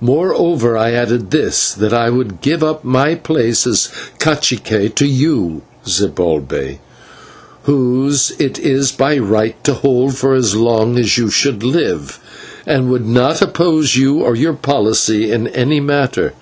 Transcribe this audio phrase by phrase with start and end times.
[0.00, 5.60] Moreover, I added this, that I would give up my place as /cacique/ to you,
[5.86, 6.78] Zibalbay,
[7.64, 12.18] whose it is by right, to hold for so long as you should live,
[12.64, 16.32] and would not oppose you or your policy in any matter.